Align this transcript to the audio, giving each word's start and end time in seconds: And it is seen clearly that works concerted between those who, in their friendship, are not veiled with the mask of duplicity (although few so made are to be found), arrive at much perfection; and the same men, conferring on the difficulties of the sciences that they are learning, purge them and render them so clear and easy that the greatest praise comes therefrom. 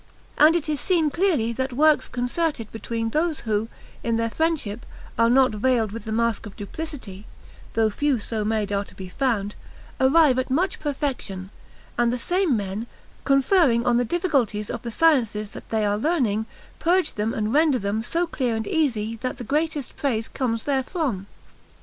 And 0.35 0.55
it 0.55 0.67
is 0.67 0.81
seen 0.81 1.11
clearly 1.11 1.53
that 1.53 1.71
works 1.73 2.07
concerted 2.07 2.71
between 2.71 3.09
those 3.11 3.41
who, 3.41 3.67
in 4.01 4.15
their 4.17 4.31
friendship, 4.31 4.83
are 5.15 5.29
not 5.29 5.51
veiled 5.51 5.91
with 5.91 6.05
the 6.05 6.11
mask 6.11 6.47
of 6.47 6.55
duplicity 6.55 7.27
(although 7.75 7.91
few 7.91 8.17
so 8.17 8.43
made 8.43 8.71
are 8.71 8.83
to 8.83 8.95
be 8.95 9.09
found), 9.09 9.53
arrive 9.99 10.39
at 10.39 10.49
much 10.49 10.79
perfection; 10.79 11.51
and 11.99 12.11
the 12.11 12.17
same 12.17 12.57
men, 12.57 12.87
conferring 13.25 13.85
on 13.85 13.97
the 13.97 14.03
difficulties 14.03 14.71
of 14.71 14.81
the 14.81 14.89
sciences 14.89 15.51
that 15.51 15.69
they 15.69 15.85
are 15.85 15.99
learning, 15.99 16.47
purge 16.79 17.13
them 17.13 17.31
and 17.31 17.53
render 17.53 17.77
them 17.77 18.01
so 18.01 18.25
clear 18.25 18.55
and 18.55 18.65
easy 18.65 19.17
that 19.17 19.37
the 19.37 19.43
greatest 19.43 19.95
praise 19.97 20.27
comes 20.27 20.63
therefrom. 20.63 21.27